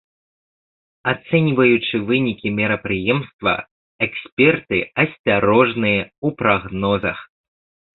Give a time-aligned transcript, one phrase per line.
[1.11, 3.55] Ацэньваючы вынікі мерапрыемства,
[4.09, 4.77] эксперты
[5.07, 7.17] асцярожныя ў прагнозах.